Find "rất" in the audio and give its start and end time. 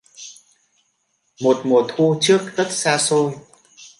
2.55-2.67